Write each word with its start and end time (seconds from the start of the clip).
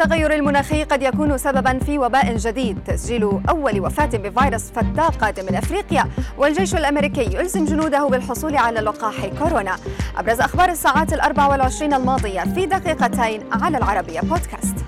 التغير 0.00 0.34
المناخي 0.34 0.84
قد 0.84 1.02
يكون 1.02 1.38
سببا 1.38 1.78
في 1.78 1.98
وباء 1.98 2.36
جديد. 2.36 2.78
تسجيل 2.86 3.40
أول 3.48 3.80
وفاة 3.80 4.06
بفيروس 4.06 4.70
فتاق 4.70 5.14
قادم 5.14 5.46
من 5.46 5.54
أفريقيا. 5.54 6.04
والجيش 6.38 6.74
الأمريكي 6.74 7.36
يلزم 7.36 7.64
جنوده 7.64 8.08
بالحصول 8.08 8.56
على 8.56 8.80
لقاح 8.80 9.26
كورونا. 9.26 9.76
أبرز 10.16 10.40
أخبار 10.40 10.68
الساعات 10.68 11.12
الأربع 11.12 11.46
والعشرين 11.46 11.94
الماضية 11.94 12.40
في 12.40 12.66
دقيقتين 12.66 13.42
على 13.52 13.78
العربية 13.78 14.20
بودكاست. 14.20 14.79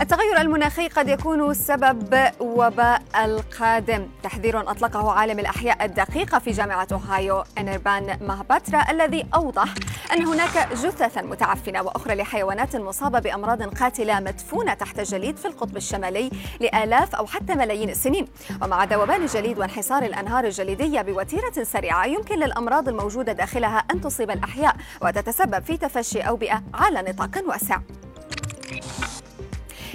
التغير 0.00 0.40
المناخي 0.40 0.88
قد 0.88 1.08
يكون 1.08 1.54
سبب 1.54 2.30
وباء 2.40 3.02
القادم. 3.24 4.08
تحذير 4.22 4.70
أطلقه 4.70 5.12
عالم 5.12 5.38
الأحياء 5.38 5.84
الدقيقة 5.84 6.38
في 6.38 6.50
جامعة 6.50 6.88
أوهايو 6.92 7.44
أنربان 7.58 8.18
ماهباترا 8.20 8.90
الذي 8.90 9.26
أوضح 9.34 9.74
أن 10.12 10.26
هناك 10.26 10.68
جثثا 10.72 11.22
متعفنة 11.22 11.82
وأخرى 11.82 12.14
لحيوانات 12.14 12.76
مصابة 12.76 13.18
بأمراض 13.18 13.62
قاتلة 13.62 14.20
مدفونة 14.20 14.74
تحت 14.74 14.98
الجليد 14.98 15.36
في 15.36 15.48
القطب 15.48 15.76
الشمالي 15.76 16.30
لآلاف 16.60 17.14
أو 17.14 17.26
حتى 17.26 17.54
ملايين 17.54 17.90
السنين. 17.90 18.26
ومع 18.62 18.84
ذوبان 18.84 19.22
الجليد 19.22 19.58
وانحسار 19.58 20.02
الأنهار 20.02 20.44
الجليدية 20.44 21.02
بوتيرة 21.02 21.62
سريعة 21.62 22.06
يمكن 22.06 22.38
للأمراض 22.38 22.88
الموجودة 22.88 23.32
داخلها 23.32 23.78
أن 23.78 24.00
تصيب 24.00 24.30
الأحياء 24.30 24.76
وتتسبب 25.02 25.64
في 25.64 25.76
تفشي 25.76 26.20
أوبئة 26.20 26.62
على 26.74 27.02
نطاق 27.02 27.42
واسع. 27.46 27.78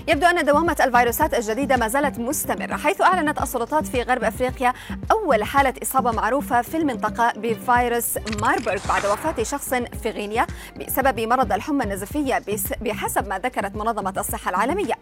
يبدو 0.07 0.25
أن 0.25 0.45
دوامة 0.45 0.75
الفيروسات 0.81 1.33
الجديدة 1.33 1.77
ما 1.77 1.87
زالت 1.87 2.19
مستمرة 2.19 2.77
حيث 2.77 3.01
أعلنت 3.01 3.41
السلطات 3.41 3.87
في 3.87 4.01
غرب 4.01 4.23
أفريقيا 4.23 4.73
أول 5.11 5.43
حالة 5.43 5.73
إصابة 5.83 6.11
معروفة 6.11 6.61
في 6.61 6.77
المنطقة 6.77 7.33
بفيروس 7.35 8.17
ماربورغ 8.41 8.87
بعد 8.89 9.05
وفاة 9.05 9.43
شخص 9.43 9.69
في 9.73 10.09
غينيا 10.09 10.47
بسبب 10.79 11.19
مرض 11.19 11.53
الحمى 11.53 11.83
النزفية 11.83 12.41
بحسب 12.81 13.27
ما 13.27 13.39
ذكرت 13.39 13.75
منظمة 13.75 14.13
الصحة 14.17 14.49
العالمية. 14.49 14.93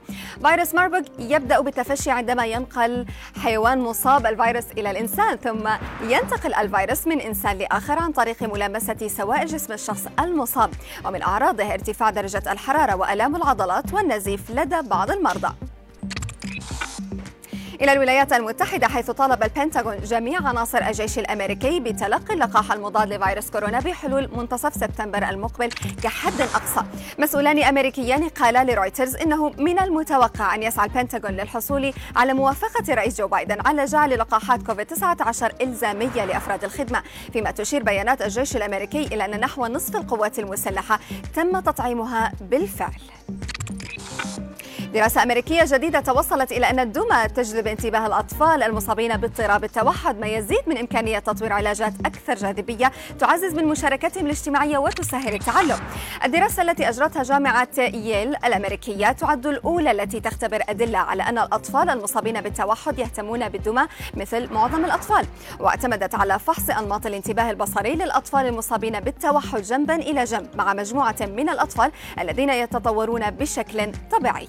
فيروس 0.46 0.76
ماربورغ 0.76 1.04
يبدأ 1.20 1.60
بالتفشي 1.60 2.12
عندما 2.12 2.46
ينقل 2.46 3.06
حيوان 3.44 3.80
مصاب 3.80 4.26
الفيروس 4.26 4.66
إلى 4.78 4.92
الإنسان 4.92 5.36
ثم 5.38 5.70
ينتقل 6.04 6.54
الفيروس 6.54 7.08
من 7.08 7.22
إنسان 7.22 7.58
لآخر 7.58 8.00
عن 8.00 8.12
طريق 8.12 8.44
ملامسة 8.44 9.08
سوائل 9.08 9.46
جسم 9.46 9.74
الشخص 9.74 10.08
المصاب. 10.20 10.70
ومن 11.06 11.22
أعراضه 11.22 11.74
ارتفاع 11.74 12.10
درجة 12.10 12.52
الحرارة 12.52 12.96
وألام 12.96 13.36
العضلات 13.36 13.94
والنزيف 13.94 14.52
لدى 14.52 14.89
بعض 14.90 15.12
المرضى. 15.12 15.54
إلى 17.82 17.94
الولايات 17.94 18.34
المتحدة 18.34 18.88
حيث 18.88 19.12
طالب 19.12 19.44
البنتاغون 19.44 19.98
جميع 19.98 20.48
عناصر 20.48 20.78
الجيش 20.78 21.20
الأمريكي 21.20 21.80
بتلقي 21.80 22.34
اللقاح 22.34 22.72
المضاد 22.72 23.14
لفيروس 23.14 23.50
كورونا 23.50 23.80
بحلول 23.80 24.30
منتصف 24.38 24.74
سبتمبر 24.74 25.30
المقبل 25.30 25.70
كحد 26.04 26.42
أقصى. 26.42 26.84
مسؤولان 27.20 27.64
أمريكيان 27.64 28.30
قالا 28.30 28.64
لرويترز 28.64 29.16
إنه 29.16 29.50
من 29.50 29.80
المتوقع 29.80 30.56
أن 30.56 30.64
يسعى 30.64 30.88
البنتاغون 30.88 31.32
للحصول 31.32 31.94
على 32.16 32.34
موافقة 32.34 32.94
رئيس 32.94 33.18
جو 33.18 33.28
بايدن 33.28 33.58
على 33.66 33.86
جعل 33.86 34.20
لقاحات 34.20 34.64
كوفيد 34.64 34.86
19 34.86 35.54
إلزامية 35.62 36.26
لأفراد 36.26 36.64
الخدمة 36.64 37.04
فيما 37.34 37.52
تشير 37.52 37.84
بيانات 37.84 38.22
الجيش 38.22 38.56
الأمريكي 38.56 39.06
إلى 39.06 39.26
أن 39.26 39.40
نحو 39.40 39.66
نصف 39.66 39.96
القوات 39.96 40.40
المسلحة 40.40 41.00
تم 41.36 41.60
تطعيمها 41.60 42.32
بالفعل. 42.42 43.02
دراسة 44.94 45.24
أمريكية 45.24 45.64
جديدة 45.66 46.00
توصلت 46.00 46.52
إلى 46.52 46.70
أن 46.70 46.80
الدمى 46.80 47.28
تجذب 47.36 47.68
انتباه 47.68 48.08
الأطفال 48.08 48.64
المصابين 48.64 49.18
باضطراب 49.18 49.64
التوحد 49.64 50.20
ما 50.20 50.28
يزيد 50.28 50.60
من 50.68 50.78
إمكانية 50.78 51.20
تطوير 51.20 51.54
علاجات 51.54 51.94
أكثر 52.06 52.36
جاذبية 52.36 52.92
تعزز 53.20 53.54
من 53.54 53.66
مشاركتهم 53.66 54.26
الاجتماعية 54.26 54.78
وتسهل 54.78 55.34
التعلم. 55.34 55.80
الدراسة 56.26 56.64
التي 56.64 56.90
أجرتها 56.90 57.24
جامعة 57.24 57.68
ييل 57.78 58.36
الأمريكية 58.36 59.12
تعد 59.12 59.48
الأولى 59.48 59.92
التي 59.92 60.20
تختبر 60.20 60.64
أدلة 60.70 60.98
على 61.00 61.24
أن 61.24 61.38
الأطفال 61.38 61.90
المصابين 61.90 62.42
بالتوحد 62.42 63.00
يهتمون 63.00 63.50
بالدمى 63.50 63.88
مثل 64.14 64.54
معظم 64.54 64.86
الأطفال 64.86 65.26
واعتمدت 65.60 66.16
على 66.16 66.40
فحص 66.40 66.70
أنماط 66.70 67.06
الانتباه 67.06 67.50
البصري 67.50 67.96
للأطفال 67.96 68.46
المصابين 68.46 69.00
بالتوحد 69.00 69.62
جنبا 69.62 69.96
إلى 69.96 70.24
جنب 70.24 70.48
مع 70.56 70.74
مجموعة 70.74 71.16
من 71.22 71.50
الأطفال 71.50 71.92
الذين 72.20 72.50
يتطورون 72.50 73.32
بشكل 73.32 73.92
طبيعي. 74.12 74.48